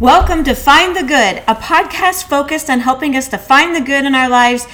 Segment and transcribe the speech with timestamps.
[0.00, 4.04] Welcome to Find the Good, a podcast focused on helping us to find the good
[4.04, 4.66] in our lives,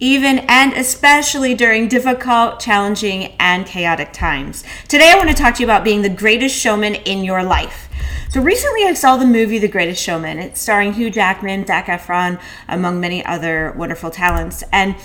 [0.00, 4.64] even and especially during difficult, challenging, and chaotic times.
[4.88, 7.90] Today, I want to talk to you about being the greatest showman in your life.
[8.30, 10.38] So, recently I saw the movie The Greatest Showman.
[10.38, 14.64] It's starring Hugh Jackman, Zac Efron, among many other wonderful talents.
[14.72, 14.96] And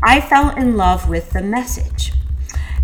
[0.00, 2.12] I fell in love with the message.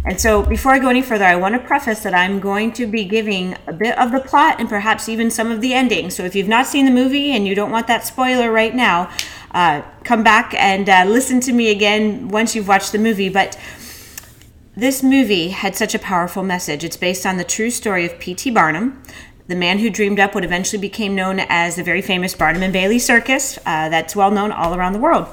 [0.07, 2.87] And so, before I go any further, I want to preface that I'm going to
[2.87, 6.11] be giving a bit of the plot and perhaps even some of the ending.
[6.11, 9.11] So, if you've not seen the movie and you don't want that spoiler right now,
[9.53, 13.31] uh, come back and uh, listen to me again once you've watched the movie.
[13.31, 13.59] But
[14.77, 16.85] this movie had such a powerful message.
[16.85, 18.51] It's based on the true story of P.T.
[18.51, 19.03] Barnum,
[19.47, 22.73] the man who dreamed up what eventually became known as the very famous Barnum and
[22.75, 25.29] Bailey Circus, uh, that's well known all around the world.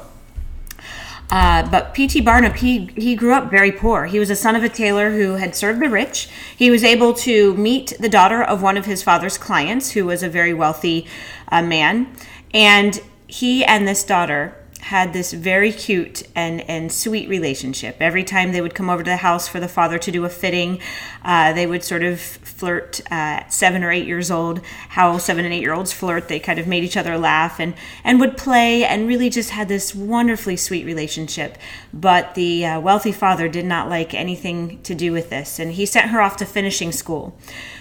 [1.32, 2.20] Uh, but P.T.
[2.22, 4.06] Barnum, he, he grew up very poor.
[4.06, 6.28] He was a son of a tailor who had served the rich.
[6.56, 10.24] He was able to meet the daughter of one of his father's clients, who was
[10.24, 11.08] a very wealthy
[11.48, 12.14] uh, man.
[12.54, 17.98] And he and this daughter had this very cute and, and sweet relationship.
[18.00, 20.30] Every time they would come over to the house for the father to do a
[20.30, 20.80] fitting,
[21.24, 24.60] uh, they would sort of flirt uh, seven or eight years old.
[24.90, 27.76] How seven and eight year olds flirt, they kind of made each other laugh and,
[28.04, 31.58] and would play and really just had this wonderfully sweet relationship.
[31.94, 35.86] But the uh, wealthy father did not like anything to do with this, and he
[35.86, 37.38] sent her off to finishing school.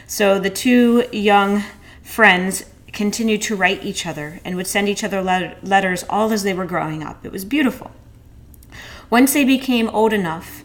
[0.06, 1.64] So the two young
[2.02, 6.54] friends continued to write each other and would send each other letters all as they
[6.54, 7.24] were growing up.
[7.24, 7.90] It was beautiful.
[9.08, 10.62] Once they became old enough,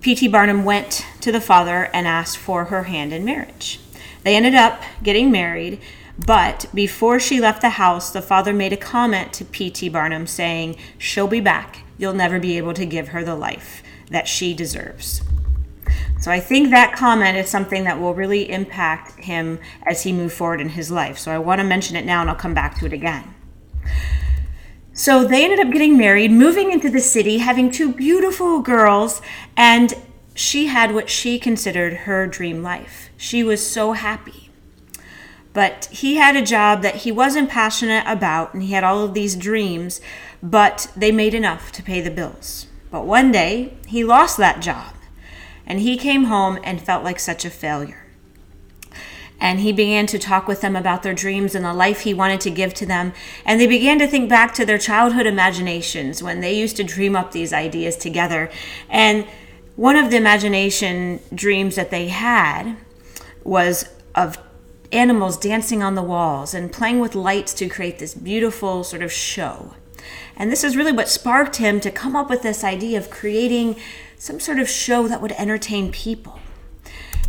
[0.00, 0.28] P.T.
[0.28, 3.80] Barnum went to the father and asked for her hand in marriage.
[4.24, 5.80] They ended up getting married,
[6.18, 9.88] but before she left the house, the father made a comment to P.T.
[9.88, 11.84] Barnum saying, She'll be back.
[11.96, 15.22] You'll never be able to give her the life that she deserves.
[16.20, 20.34] So I think that comment is something that will really impact him as he moves
[20.34, 21.16] forward in his life.
[21.16, 23.34] So I want to mention it now and I'll come back to it again.
[24.92, 29.22] So they ended up getting married, moving into the city, having two beautiful girls,
[29.56, 29.94] and
[30.34, 33.10] she had what she considered her dream life.
[33.16, 34.50] She was so happy.
[35.52, 39.14] But he had a job that he wasn't passionate about, and he had all of
[39.14, 40.00] these dreams,
[40.42, 42.66] but they made enough to pay the bills.
[42.90, 44.94] But one day, he lost that job
[45.68, 48.06] and he came home and felt like such a failure.
[49.40, 52.40] And he began to talk with them about their dreams and the life he wanted
[52.40, 53.12] to give to them.
[53.44, 57.14] And they began to think back to their childhood imaginations when they used to dream
[57.14, 58.50] up these ideas together.
[58.88, 59.26] And
[59.76, 62.76] one of the imagination dreams that they had
[63.44, 64.38] was of
[64.90, 69.12] animals dancing on the walls and playing with lights to create this beautiful sort of
[69.12, 69.74] show.
[70.36, 73.76] And this is really what sparked him to come up with this idea of creating
[74.16, 76.38] some sort of show that would entertain people.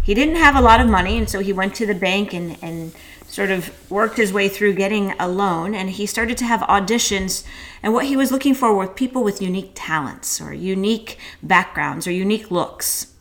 [0.01, 2.57] He didn't have a lot of money, and so he went to the bank and,
[2.63, 2.93] and
[3.27, 5.75] sort of worked his way through getting a loan.
[5.75, 7.45] And he started to have auditions.
[7.83, 12.11] And what he was looking for were people with unique talents or unique backgrounds or
[12.11, 13.13] unique looks.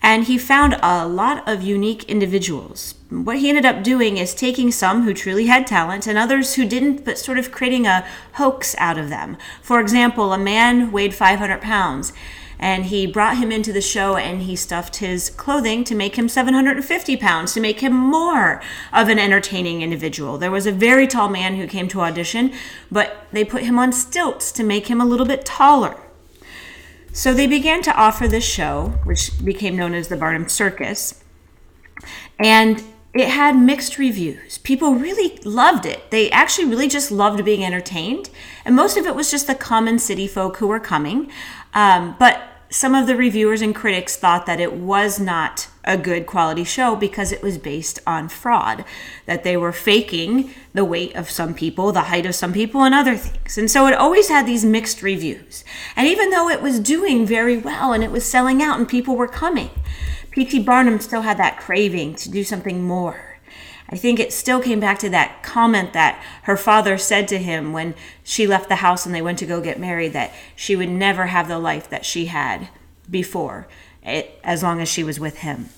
[0.00, 2.94] And he found a lot of unique individuals.
[3.12, 6.64] What he ended up doing is taking some who truly had talent and others who
[6.64, 9.36] didn't, but sort of creating a hoax out of them.
[9.60, 12.14] For example, a man weighed 500 pounds
[12.58, 16.26] and he brought him into the show and he stuffed his clothing to make him
[16.26, 18.62] 750 pounds to make him more
[18.92, 22.52] of an entertaining individual there was a very tall man who came to audition
[22.90, 25.96] but they put him on stilts to make him a little bit taller
[27.12, 31.24] so they began to offer this show which became known as the barnum circus
[32.38, 32.82] and
[33.14, 34.58] it had mixed reviews.
[34.58, 36.10] People really loved it.
[36.10, 38.30] They actually really just loved being entertained.
[38.64, 41.30] And most of it was just the common city folk who were coming.
[41.74, 46.26] Um, but some of the reviewers and critics thought that it was not a good
[46.26, 48.84] quality show because it was based on fraud,
[49.26, 52.94] that they were faking the weight of some people, the height of some people, and
[52.94, 53.58] other things.
[53.58, 55.64] And so it always had these mixed reviews.
[55.96, 59.16] And even though it was doing very well and it was selling out and people
[59.16, 59.68] were coming,
[60.32, 60.60] P.T.
[60.60, 63.32] Barnum still had that craving to do something more
[63.92, 67.74] I think it still came back to that comment that her father said to him
[67.74, 67.94] when
[68.24, 71.26] she left the house and they went to go get married that she would never
[71.26, 72.68] have the life that she had
[73.10, 73.68] before,
[74.02, 75.68] it, as long as she was with him.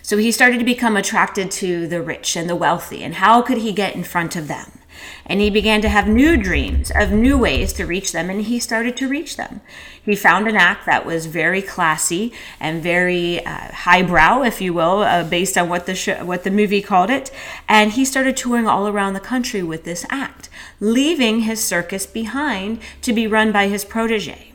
[0.00, 3.58] So he started to become attracted to the rich and the wealthy, and how could
[3.58, 4.77] he get in front of them?
[5.26, 8.58] And he began to have new dreams of new ways to reach them, and he
[8.58, 9.60] started to reach them.
[10.02, 15.02] He found an act that was very classy and very uh, highbrow, if you will,
[15.02, 17.30] uh, based on what the sh- what the movie called it.
[17.68, 20.48] And he started touring all around the country with this act,
[20.80, 24.48] leaving his circus behind to be run by his protege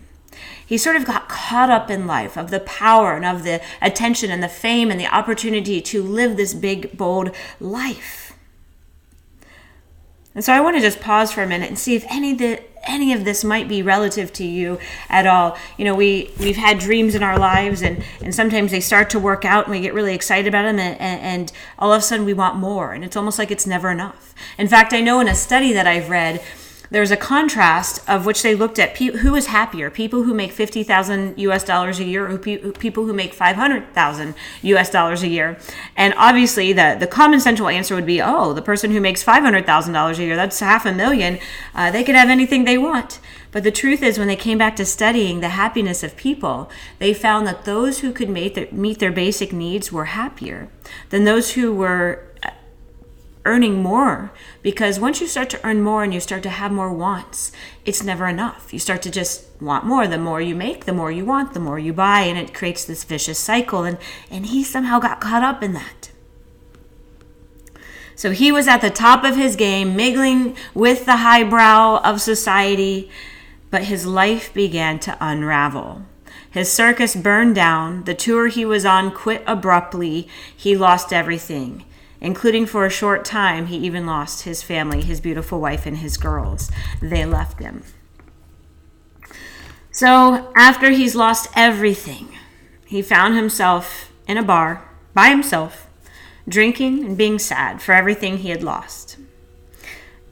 [0.66, 4.32] he sort of got caught up in life of the power and of the attention
[4.32, 7.30] and the fame and the opportunity to live this big bold
[7.60, 8.33] life
[10.36, 12.38] And so I want to just pause for a minute and see if any of
[12.40, 14.78] the any of this might be relative to you
[15.08, 15.58] at all.
[15.78, 19.20] You know, we we've had dreams in our lives, and and sometimes they start to
[19.20, 22.26] work out, and we get really excited about them, and, and all of a sudden
[22.26, 24.34] we want more, and it's almost like it's never enough.
[24.58, 26.42] In fact, I know in a study that I've read
[26.94, 30.52] there's a contrast of which they looked at pe- who is happier people who make
[30.52, 35.58] 50,000 US dollars a year or pe- people who make 500,000 US dollars a year.
[35.98, 40.18] And obviously the the common central answer would be oh the person who makes $500,000
[40.20, 41.40] a year that's half a million
[41.74, 43.20] uh, they can have anything they want.
[43.52, 46.70] But the truth is when they came back to studying the happiness of people
[47.00, 50.70] they found that those who could meet their, meet their basic needs were happier
[51.10, 52.24] than those who were
[53.46, 54.32] earning more
[54.62, 57.52] because once you start to earn more and you start to have more wants
[57.86, 58.72] it's never enough.
[58.72, 60.08] You start to just want more.
[60.08, 62.86] The more you make the more you want the more you buy and it creates
[62.86, 63.98] this vicious cycle and
[64.32, 66.12] and he somehow got caught up in that.
[68.16, 73.12] So he was at the top of his game mingling with the highbrow of society
[73.70, 76.04] but his life began to unravel.
[76.50, 78.04] His circus burned down.
[78.04, 80.28] The tour he was on quit abruptly.
[80.56, 81.84] He lost everything
[82.24, 86.18] including for a short time, he even lost his family, his beautiful wife, and his
[86.18, 86.72] girls.
[87.02, 87.84] They left him.
[89.92, 92.30] So, after he's lost everything,
[92.86, 95.88] he found himself in a bar by himself,
[96.48, 99.18] drinking and being sad for everything he had lost.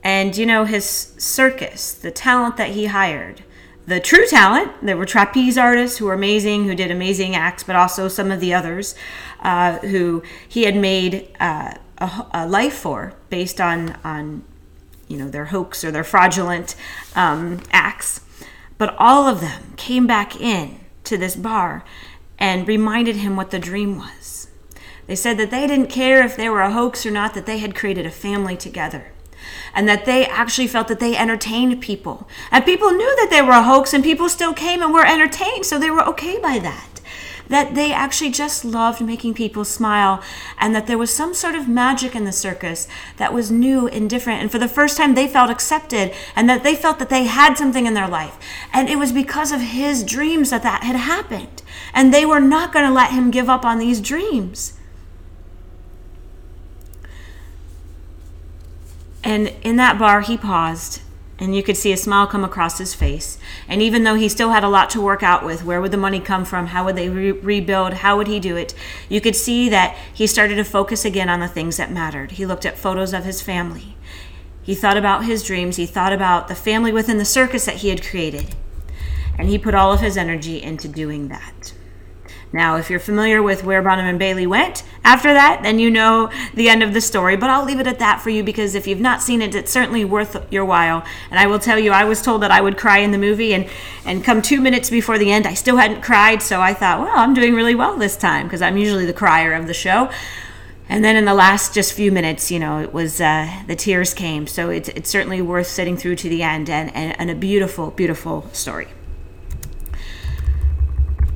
[0.03, 3.44] And you know, his circus, the talent that he hired,
[3.85, 4.71] the true talent.
[4.81, 8.39] There were trapeze artists who were amazing, who did amazing acts, but also some of
[8.39, 8.95] the others
[9.41, 14.44] uh, who he had made uh, a, a, life for based on on
[15.07, 16.75] you know their hoax or their fraudulent
[17.15, 18.21] um, acts.
[18.77, 21.86] But all of them came back in to this bar
[22.39, 24.50] and reminded him what the dream was.
[25.06, 27.59] They said that they didn't care if they were a hoax or not, that they
[27.59, 29.12] had created a family together
[29.74, 32.27] and that they actually felt that they entertained people.
[32.51, 35.65] And people knew that they were a hoax, and people still came and were entertained,
[35.65, 36.90] so they were okay by that.
[37.51, 40.24] That they actually just loved making people smile,
[40.57, 42.88] and that there was some sort of magic in the circus
[43.18, 44.42] that was new and different.
[44.42, 47.57] And for the first time, they felt accepted, and that they felt that they had
[47.57, 48.39] something in their life.
[48.74, 51.62] And it was because of his dreams that that had happened.
[51.94, 54.80] And they were not going to let him give up on these dreams.
[59.24, 61.01] And in that bar, he paused,
[61.41, 63.39] and you could see a smile come across his face.
[63.67, 65.97] And even though he still had a lot to work out with, where would the
[65.97, 66.67] money come from?
[66.67, 67.93] How would they re- rebuild?
[67.93, 68.75] How would he do it?
[69.09, 72.33] You could see that he started to focus again on the things that mattered.
[72.33, 73.97] He looked at photos of his family.
[74.61, 75.77] He thought about his dreams.
[75.77, 78.55] He thought about the family within the circus that he had created.
[79.35, 81.73] And he put all of his energy into doing that.
[82.53, 86.30] Now, if you're familiar with where Barnum and Bailey went after that, then you know
[86.53, 87.38] the end of the story.
[87.38, 89.71] But I'll leave it at that for you because if you've not seen it, it's
[89.71, 91.06] certainly worth your while.
[91.30, 93.53] And I will tell you, I was told that I would cry in the movie,
[93.53, 93.69] and,
[94.06, 96.42] and come two minutes before the end, I still hadn't cried.
[96.42, 99.54] So I thought, well, I'm doing really well this time because I'm usually the crier
[99.54, 100.09] of the show.
[100.89, 104.13] And then in the last just few minutes, you know, it was uh, the tears
[104.13, 104.45] came.
[104.45, 107.92] So it's, it's certainly worth sitting through to the end and, and, and a beautiful,
[107.92, 108.89] beautiful story.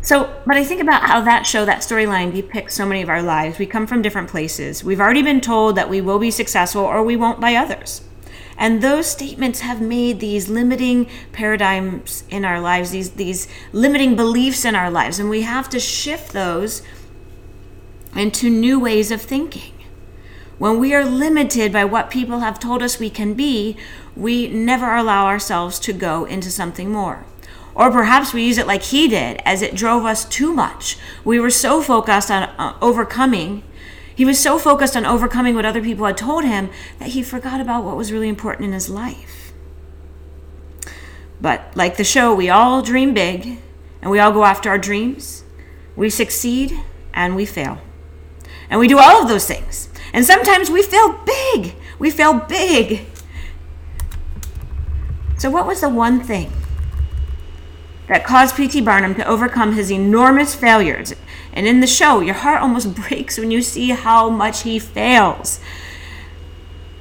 [0.05, 3.23] So, but I think about how that show, that storyline depicts so many of our
[3.23, 3.57] lives.
[3.57, 4.83] We come from different places.
[4.83, 8.01] We've already been told that we will be successful or we won't by others.
[8.55, 14.63] And those statements have made these limiting paradigms in our lives, these, these limiting beliefs
[14.63, 15.17] in our lives.
[15.17, 16.83] And we have to shift those
[18.15, 19.73] into new ways of thinking.
[20.59, 23.75] When we are limited by what people have told us we can be,
[24.15, 27.25] we never allow ourselves to go into something more.
[27.75, 30.97] Or perhaps we use it like he did, as it drove us too much.
[31.25, 33.63] We were so focused on uh, overcoming.
[34.15, 37.59] He was so focused on overcoming what other people had told him that he forgot
[37.59, 39.53] about what was really important in his life.
[41.41, 43.59] But like the show, we all dream big
[44.01, 45.43] and we all go after our dreams.
[45.97, 46.79] We succeed
[47.13, 47.79] and we fail.
[48.69, 49.89] And we do all of those things.
[50.13, 51.75] And sometimes we fail big.
[51.99, 53.05] We fail big.
[55.37, 56.51] So, what was the one thing
[58.07, 58.81] that caused P.T.
[58.81, 61.13] Barnum to overcome his enormous failures.
[61.53, 65.59] And in the show, your heart almost breaks when you see how much he fails.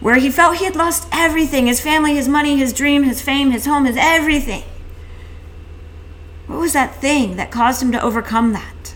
[0.00, 3.50] Where he felt he had lost everything his family, his money, his dream, his fame,
[3.50, 4.64] his home, his everything.
[6.46, 8.94] What was that thing that caused him to overcome that?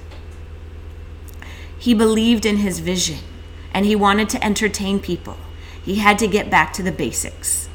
[1.79, 3.21] He believed in his vision
[3.73, 5.37] and he wanted to entertain people.
[5.83, 7.68] He had to get back to the basics.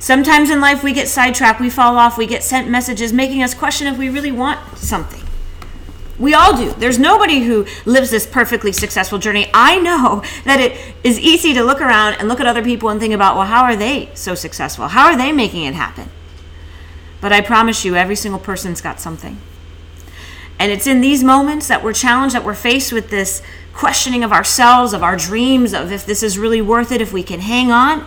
[0.00, 3.52] Sometimes in life we get sidetracked, we fall off, we get sent messages making us
[3.52, 5.22] question if we really want something.
[6.18, 6.72] We all do.
[6.72, 9.50] There's nobody who lives this perfectly successful journey.
[9.52, 12.98] I know that it is easy to look around and look at other people and
[12.98, 14.88] think about, well, how are they so successful?
[14.88, 16.08] How are they making it happen?
[17.20, 19.38] But I promise you, every single person's got something.
[20.58, 23.42] And it's in these moments that we're challenged, that we're faced with this
[23.74, 27.22] questioning of ourselves, of our dreams, of if this is really worth it, if we
[27.22, 28.06] can hang on.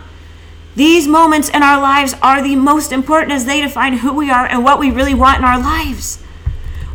[0.75, 4.45] These moments in our lives are the most important as they define who we are
[4.45, 6.21] and what we really want in our lives.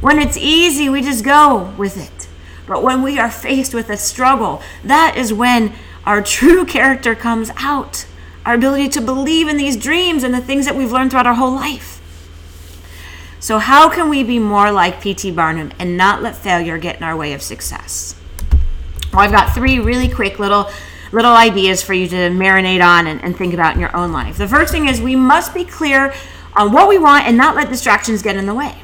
[0.00, 2.28] When it's easy, we just go with it.
[2.66, 5.72] But when we are faced with a struggle, that is when
[6.04, 8.06] our true character comes out.
[8.44, 11.34] Our ability to believe in these dreams and the things that we've learned throughout our
[11.34, 11.96] whole life.
[13.40, 15.30] So, how can we be more like P.T.
[15.32, 18.16] Barnum and not let failure get in our way of success?
[19.12, 20.70] Well, I've got three really quick little
[21.12, 24.36] little ideas for you to marinate on and, and think about in your own life.
[24.38, 26.12] The first thing is we must be clear
[26.54, 28.74] on what we want and not let distractions get in the way.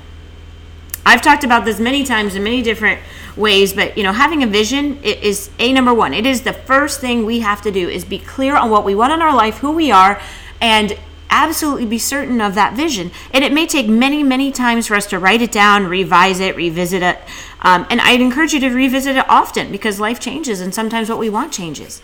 [1.07, 3.01] I've talked about this many times in many different
[3.37, 6.15] ways, but you know, having a vision is a number one.
[6.15, 8.95] It is the first thing we have to do is be clear on what we
[8.95, 10.21] want in our life, who we are,
[10.61, 10.97] and
[11.35, 13.11] absolutely be certain of that vision.
[13.33, 16.55] And it may take many, many times for us to write it down, revise it,
[16.57, 17.19] revisit it.
[17.61, 21.19] Um, and I'd encourage you to revisit it often because life changes and sometimes what
[21.19, 22.01] we want changes.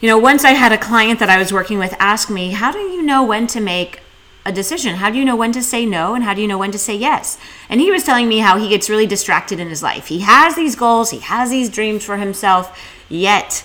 [0.00, 2.72] You know, once I had a client that I was working with ask me, How
[2.72, 4.00] do you know when to make
[4.46, 4.96] a decision?
[4.96, 6.78] How do you know when to say no and how do you know when to
[6.78, 7.38] say yes?
[7.68, 10.06] And he was telling me how he gets really distracted in his life.
[10.06, 12.78] He has these goals, he has these dreams for himself,
[13.10, 13.64] yet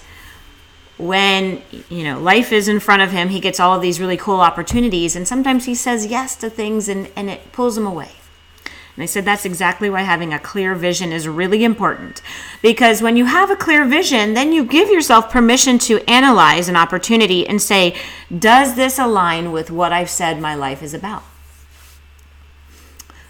[0.98, 4.18] when you know life is in front of him he gets all of these really
[4.18, 8.12] cool opportunities and sometimes he says yes to things and, and it pulls him away.
[8.96, 12.22] And i said that's exactly why having a clear vision is really important.
[12.62, 16.78] Because when you have a clear vision then you give yourself permission to analyze an
[16.78, 17.96] opportunity and say
[18.38, 21.24] does this align with what i've said my life is about?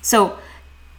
[0.02, 0.38] So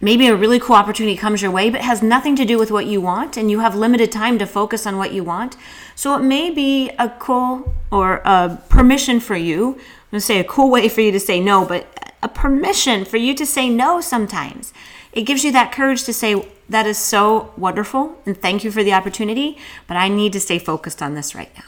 [0.01, 2.87] maybe a really cool opportunity comes your way, but has nothing to do with what
[2.87, 5.57] you want, and you have limited time to focus on what you want.
[5.95, 9.79] So it may be a cool or a permission for you.
[10.13, 13.17] I'm to say a cool way for you to say no, but a permission for
[13.17, 14.73] you to say no sometimes.
[15.13, 18.83] It gives you that courage to say, that is so wonderful, and thank you for
[18.83, 21.63] the opportunity, but I need to stay focused on this right now.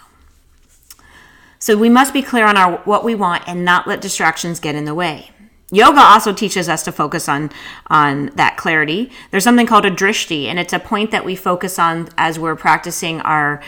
[1.61, 4.75] So we must be clear on our what we want and not let distractions get
[4.75, 5.31] in the way.
[5.71, 7.51] Yoga also teaches us to focus on
[7.89, 9.11] on that clarity.
[9.31, 12.57] There's something called a drishti, and it's a point that we focus on as we're
[12.57, 13.63] practicing our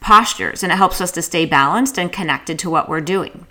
[0.00, 3.46] postures, and it helps us to stay balanced and connected to what we're doing.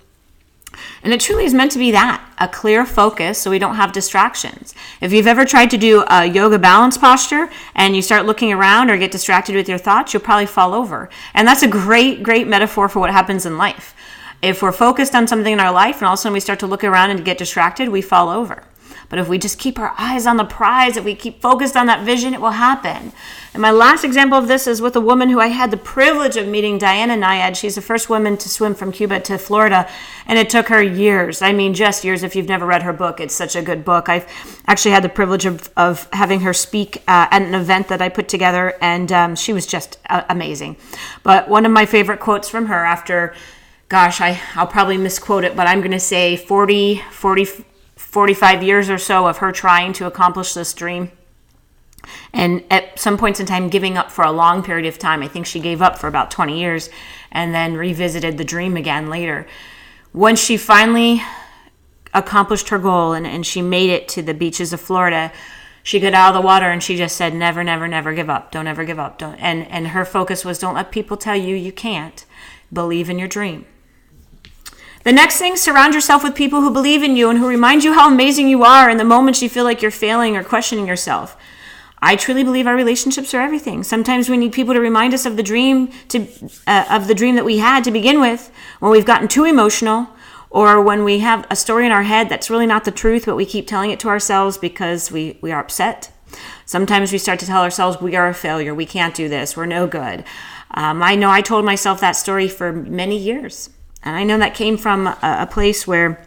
[1.02, 3.92] And it truly is meant to be that a clear focus so we don't have
[3.92, 4.74] distractions.
[5.00, 8.90] If you've ever tried to do a yoga balance posture and you start looking around
[8.90, 11.08] or get distracted with your thoughts, you'll probably fall over.
[11.32, 13.94] And that's a great, great metaphor for what happens in life.
[14.42, 16.60] If we're focused on something in our life and all of a sudden we start
[16.60, 18.64] to look around and get distracted, we fall over.
[19.08, 21.86] But if we just keep our eyes on the prize, if we keep focused on
[21.86, 23.12] that vision, it will happen.
[23.52, 26.36] And my last example of this is with a woman who I had the privilege
[26.36, 27.56] of meeting, Diana Nyad.
[27.56, 29.88] She's the first woman to swim from Cuba to Florida,
[30.26, 31.40] and it took her years.
[31.40, 32.22] I mean, just years.
[32.22, 34.08] If you've never read her book, it's such a good book.
[34.08, 34.26] I've
[34.66, 38.08] actually had the privilege of, of having her speak uh, at an event that I
[38.08, 40.76] put together, and um, she was just uh, amazing.
[41.22, 43.34] But one of my favorite quotes from her after
[43.88, 47.46] gosh, I, I'll probably misquote it, but I'm going to say 40, 40,
[47.96, 51.10] 45 years or so of her trying to accomplish this dream.
[52.32, 55.22] And at some points in time, giving up for a long period of time.
[55.22, 56.88] I think she gave up for about 20 years
[57.32, 59.46] and then revisited the dream again later.
[60.12, 61.22] Once she finally
[62.14, 65.32] accomplished her goal and, and she made it to the beaches of Florida,
[65.82, 68.50] she got out of the water and she just said, never, never, never give up.
[68.50, 69.18] Don't ever give up.
[69.18, 69.36] Don't.
[69.36, 72.24] And, and her focus was don't let people tell you you can't.
[72.72, 73.66] Believe in your dream.
[75.06, 77.92] The next thing, surround yourself with people who believe in you and who remind you
[77.92, 81.36] how amazing you are in the moments you feel like you're failing or questioning yourself.
[82.02, 83.84] I truly believe our relationships are everything.
[83.84, 86.26] Sometimes we need people to remind us of the dream to
[86.66, 90.08] uh, of the dream that we had to begin with when we've gotten too emotional
[90.50, 93.36] or when we have a story in our head that's really not the truth but
[93.36, 96.10] we keep telling it to ourselves because we we are upset.
[96.64, 99.66] Sometimes we start to tell ourselves we are a failure, we can't do this, we're
[99.66, 100.24] no good.
[100.72, 103.70] Um, I know I told myself that story for many years.
[104.02, 106.26] And I know that came from a, a place where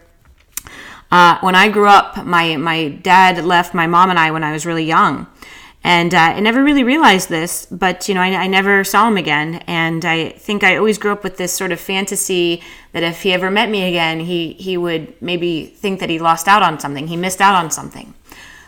[1.11, 4.51] uh, when I grew up, my, my dad left my mom and I when I
[4.51, 5.27] was really young.
[5.83, 9.15] And uh, I never really realized this, but you know, I, I, never saw him
[9.15, 9.63] again.
[9.65, 12.61] And I think I always grew up with this sort of fantasy
[12.91, 16.49] that if he ever met me again, he he would maybe think that he lost
[16.49, 18.13] out on something, he missed out on something.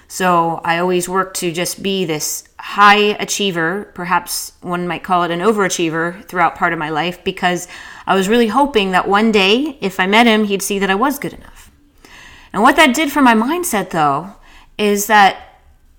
[0.08, 5.32] So I always worked to just be this high achiever, perhaps one might call it
[5.32, 7.68] an overachiever, throughout part of my life because
[8.06, 10.96] I was really hoping that one day, if I met him, he'd see that I
[10.96, 11.72] was good enough.
[12.54, 14.36] And what that did for my mindset, though,
[14.78, 15.52] is that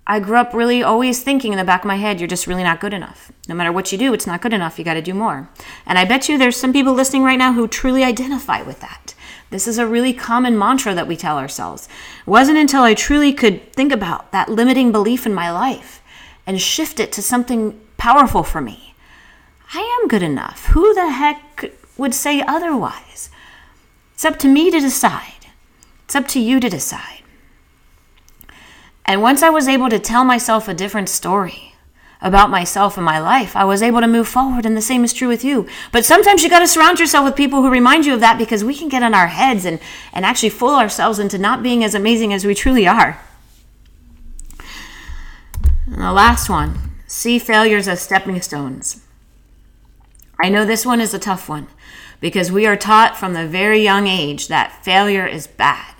[0.06, 2.64] I grew up really always thinking in the back of my head, you're just really
[2.64, 3.30] not good enough.
[3.48, 4.78] No matter what you do, it's not good enough.
[4.78, 5.48] You got to do more.
[5.86, 9.14] And I bet you there's some people listening right now who truly identify with that.
[9.50, 11.88] This is a really common mantra that we tell ourselves.
[12.20, 16.02] It wasn't until I truly could think about that limiting belief in my life
[16.46, 18.94] and shift it to something powerful for me.
[19.74, 20.66] I am good enough.
[20.66, 21.70] Who the heck
[22.02, 23.30] would say otherwise?
[24.12, 25.46] It's up to me to decide.
[26.04, 27.22] It's up to you to decide.
[29.06, 31.74] And once I was able to tell myself a different story
[32.20, 34.66] about myself and my life, I was able to move forward.
[34.66, 35.66] And the same is true with you.
[35.92, 38.64] But sometimes you got to surround yourself with people who remind you of that because
[38.64, 39.80] we can get in our heads and,
[40.12, 43.20] and actually fool ourselves into not being as amazing as we truly are.
[45.86, 49.02] And the last one see failures as stepping stones.
[50.40, 51.68] I know this one is a tough one
[52.20, 55.94] because we are taught from the very young age that failure is bad.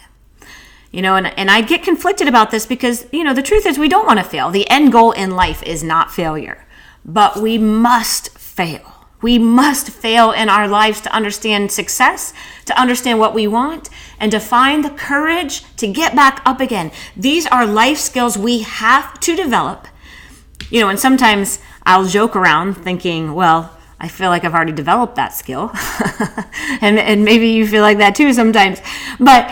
[0.91, 3.79] You know, and, and I get conflicted about this because, you know, the truth is
[3.79, 4.51] we don't want to fail.
[4.51, 6.67] The end goal in life is not failure,
[7.05, 8.83] but we must fail.
[9.23, 12.35] We must fail in our lives to understand success,
[12.67, 16.91] to understand what we want, and to find the courage to get back up again.
[17.17, 19.87] These are life skills we have to develop.
[20.71, 25.15] You know, and sometimes I'll joke around thinking, well, I feel like I've already developed
[25.17, 25.71] that skill.
[26.83, 28.83] and, and maybe you feel like that too sometimes.
[29.19, 29.51] But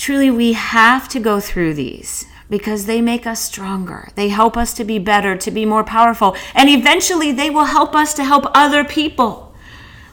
[0.00, 4.08] Truly, we have to go through these because they make us stronger.
[4.14, 7.94] They help us to be better, to be more powerful, and eventually they will help
[7.94, 9.54] us to help other people.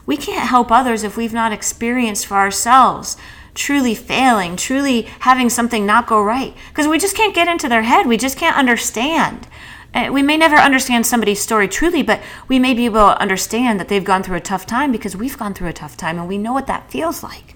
[0.04, 3.16] We can't help others if we've not experienced for ourselves
[3.54, 7.82] truly failing, truly having something not go right, because we just can't get into their
[7.82, 8.06] head.
[8.06, 9.48] We just can't understand.
[9.94, 13.80] Eh, we may never understand somebody's story truly, but we may be able to understand
[13.80, 16.28] that they've gone through a tough time because we've gone through a tough time and
[16.28, 17.54] we know what that feels like.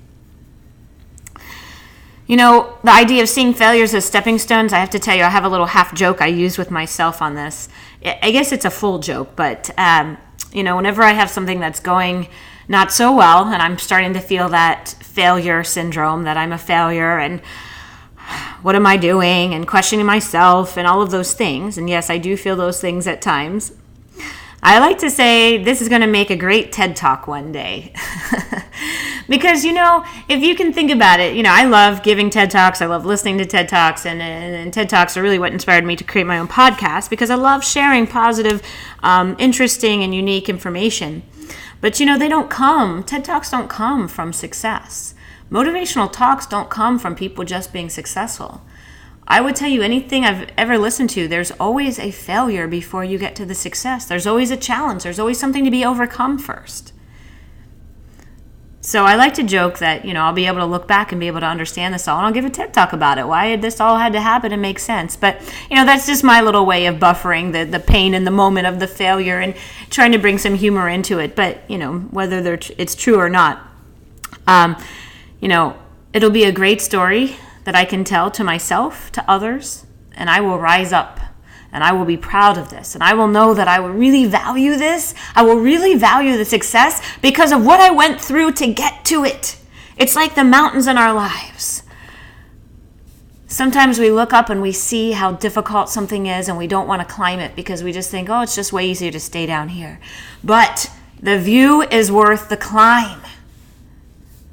[2.27, 5.25] You know, the idea of seeing failures as stepping stones, I have to tell you,
[5.25, 7.69] I have a little half joke I use with myself on this.
[8.05, 10.17] I guess it's a full joke, but, um,
[10.53, 12.29] you know, whenever I have something that's going
[12.69, 17.19] not so well and I'm starting to feel that failure syndrome, that I'm a failure
[17.19, 17.43] and
[18.63, 22.19] what am I doing and questioning myself and all of those things, and yes, I
[22.19, 23.73] do feel those things at times.
[24.65, 27.93] I like to say this is going to make a great TED Talk one day.
[29.29, 32.53] because, you know, if you can think about it, you know, I love giving TED
[32.53, 32.81] Talks.
[32.81, 34.07] I love listening to TED Talks.
[34.07, 37.11] And, and, and TED Talks are really what inspired me to create my own podcast
[37.11, 38.63] because I love sharing positive,
[39.03, 41.25] um, interesting, and unique information.
[41.81, 45.12] But, you know, they don't come, TED Talks don't come from success.
[45.53, 48.63] Motivational talks don't come from people just being successful.
[49.29, 53.19] I would tell you anything I've ever listened to, there's always a failure before you
[53.19, 54.07] get to the success.
[54.07, 55.03] There's always a challenge.
[55.03, 56.95] There's always something to be overcome first.
[58.81, 61.21] So I like to joke that, you know, I'll be able to look back and
[61.21, 63.29] be able to understand this all and I'll give a TED talk about it.
[63.29, 65.17] Why this all had to happen and make sense.
[65.17, 65.39] But,
[65.71, 68.67] you know, that's just my little way of buffering the, the pain and the moment
[68.67, 69.55] of the failure and
[69.91, 71.37] trying to bring some humor into it.
[71.37, 73.69] But, you know, whether it's true or not,
[74.47, 74.83] um,
[75.43, 75.77] you know,
[76.13, 80.41] it'll be a great story that I can tell to myself, to others, and I
[80.41, 81.19] will rise up
[81.73, 82.95] and I will be proud of this.
[82.95, 85.15] And I will know that I will really value this.
[85.35, 89.25] I will really value the success because of what I went through to get to
[89.25, 89.59] it.
[89.97, 91.83] It's like the mountains in our lives.
[93.49, 97.01] Sometimes we look up and we see how difficult something is and we don't want
[97.07, 99.71] to climb it because we just think, oh, it's just way easier to stay down
[99.71, 99.99] here.
[100.45, 103.23] But the view is worth the climb.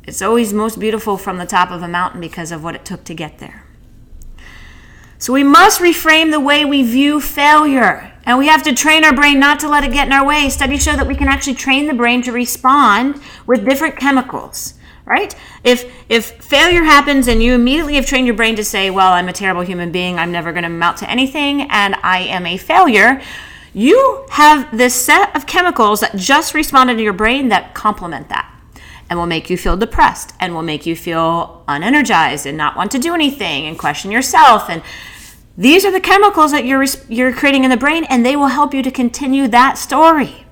[0.09, 3.03] It's always most beautiful from the top of a mountain because of what it took
[3.03, 3.63] to get there.
[5.19, 8.11] So we must reframe the way we view failure.
[8.25, 10.49] And we have to train our brain not to let it get in our way.
[10.49, 14.73] Studies show that we can actually train the brain to respond with different chemicals,
[15.05, 15.35] right?
[15.63, 19.29] If if failure happens and you immediately have trained your brain to say, "Well, I'm
[19.29, 20.17] a terrible human being.
[20.17, 23.21] I'm never going to amount to anything and I am a failure."
[23.73, 28.51] You have this set of chemicals that just responded to your brain that complement that
[29.09, 32.91] and will make you feel depressed and will make you feel unenergized and not want
[32.91, 34.69] to do anything and question yourself.
[34.69, 34.83] And
[35.57, 38.73] these are the chemicals that you're you're creating in the brain and they will help
[38.73, 40.45] you to continue that story.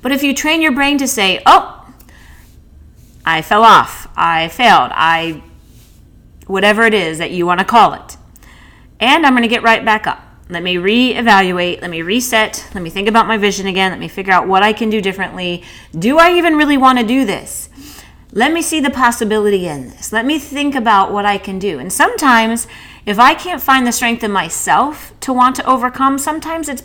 [0.00, 1.80] But if you train your brain to say oh
[3.24, 5.42] i fell off i failed i
[6.46, 8.16] whatever it is that you want to call it
[9.00, 11.80] and i'm going to get right back up let me reevaluate.
[11.80, 12.68] Let me reset.
[12.74, 13.90] Let me think about my vision again.
[13.90, 15.62] Let me figure out what I can do differently.
[15.98, 17.70] Do I even really want to do this?
[18.30, 20.12] Let me see the possibility in this.
[20.12, 21.78] Let me think about what I can do.
[21.78, 22.66] And sometimes,
[23.06, 26.82] if I can't find the strength in myself to want to overcome, sometimes it's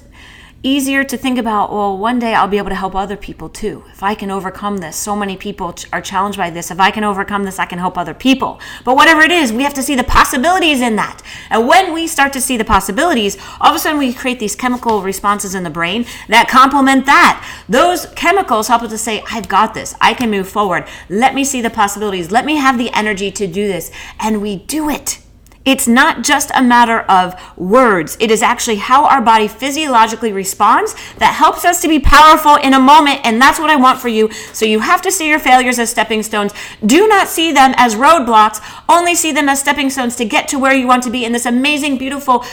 [0.61, 3.83] easier to think about, well, one day I'll be able to help other people too.
[3.91, 6.69] If I can overcome this, so many people are challenged by this.
[6.69, 8.59] If I can overcome this, I can help other people.
[8.83, 11.21] But whatever it is, we have to see the possibilities in that.
[11.49, 14.55] And when we start to see the possibilities, all of a sudden we create these
[14.55, 17.63] chemical responses in the brain that complement that.
[17.69, 19.95] Those chemicals help us to say, I've got this.
[20.01, 20.87] I can move forward.
[21.07, 22.31] Let me see the possibilities.
[22.31, 23.91] Let me have the energy to do this.
[24.19, 25.19] And we do it.
[25.65, 28.17] It's not just a matter of words.
[28.19, 32.73] It is actually how our body physiologically responds that helps us to be powerful in
[32.73, 33.19] a moment.
[33.23, 34.31] And that's what I want for you.
[34.53, 36.53] So you have to see your failures as stepping stones.
[36.85, 38.61] Do not see them as roadblocks.
[38.87, 41.33] Only see them as stepping stones to get to where you want to be in
[41.33, 42.45] this amazing, beautiful,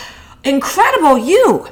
[0.44, 1.68] incredible you.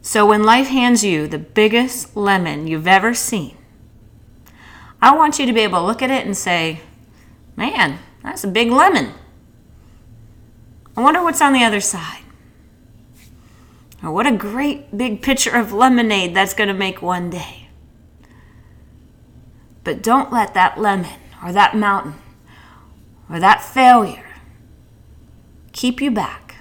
[0.00, 3.58] So when life hands you the biggest lemon you've ever seen,
[5.02, 6.80] I want you to be able to look at it and say,
[7.56, 9.14] man, that's a big lemon.
[10.96, 12.22] I wonder what's on the other side.
[14.02, 17.68] Or what a great big pitcher of lemonade that's going to make one day.
[19.84, 22.14] But don't let that lemon or that mountain
[23.30, 24.36] or that failure
[25.72, 26.56] keep you back.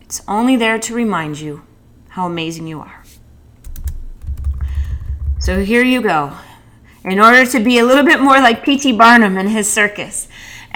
[0.00, 1.62] It's only there to remind you
[2.10, 3.04] how amazing you are.
[5.38, 6.32] So here you go
[7.04, 8.92] in order to be a little bit more like P.T.
[8.92, 10.26] Barnum and his circus,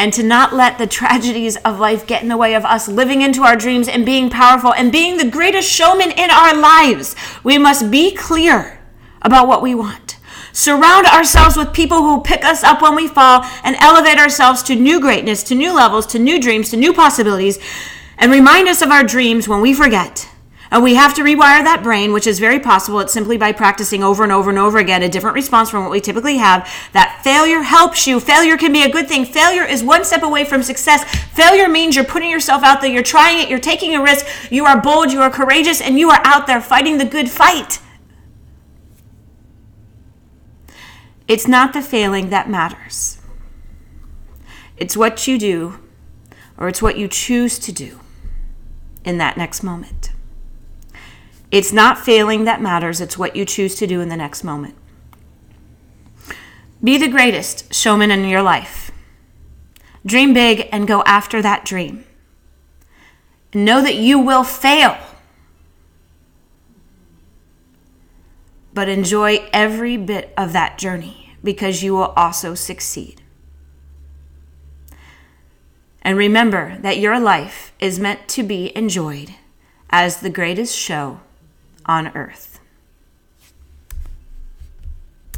[0.01, 3.21] and to not let the tragedies of life get in the way of us living
[3.21, 7.15] into our dreams and being powerful and being the greatest showman in our lives.
[7.45, 8.81] We must be clear
[9.21, 10.17] about what we want.
[10.55, 14.75] Surround ourselves with people who pick us up when we fall and elevate ourselves to
[14.75, 17.59] new greatness, to new levels, to new dreams, to new possibilities,
[18.17, 20.31] and remind us of our dreams when we forget
[20.71, 23.01] and we have to rewire that brain, which is very possible.
[23.01, 25.91] It's simply by practicing over and over and over again a different response from what
[25.91, 26.71] we typically have.
[26.93, 28.21] That failure helps you.
[28.21, 29.25] Failure can be a good thing.
[29.25, 31.05] Failure is one step away from success.
[31.35, 34.65] Failure means you're putting yourself out there, you're trying it, you're taking a risk, you
[34.65, 37.81] are bold, you are courageous, and you are out there fighting the good fight.
[41.27, 43.19] It's not the failing that matters.
[44.77, 45.79] It's what you do,
[46.57, 48.01] or it's what you choose to do
[49.05, 50.11] in that next moment.
[51.51, 54.77] It's not failing that matters, it's what you choose to do in the next moment.
[56.83, 58.91] Be the greatest showman in your life.
[60.07, 62.05] Dream big and go after that dream.
[63.53, 64.97] Know that you will fail,
[68.73, 73.23] but enjoy every bit of that journey because you will also succeed.
[76.03, 79.35] And remember that your life is meant to be enjoyed
[79.91, 81.21] as the greatest show
[81.91, 82.50] on earth.